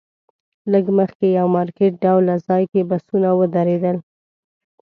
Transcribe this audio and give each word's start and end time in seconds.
لږ 0.71 0.85
مخکې 0.99 1.27
یو 1.37 1.47
مارکیټ 1.57 1.93
ډوله 2.03 2.35
ځای 2.47 2.63
کې 2.71 2.81
بسونه 2.89 3.27
ودرېدل. 3.39 3.97